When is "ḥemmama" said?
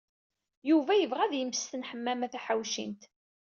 1.89-2.27